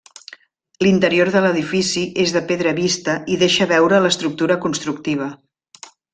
[0.85, 5.29] L'interior de l'edifici és de pedra vista i deixa veure l'estructura constructiva.